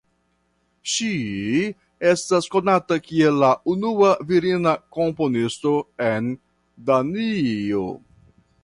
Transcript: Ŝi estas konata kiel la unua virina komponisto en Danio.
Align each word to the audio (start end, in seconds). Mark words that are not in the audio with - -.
Ŝi 0.93 1.09
estas 2.13 2.47
konata 2.57 2.97
kiel 3.09 3.37
la 3.45 3.51
unua 3.75 4.11
virina 4.33 4.75
komponisto 4.99 5.79
en 6.11 6.35
Danio. 6.91 7.89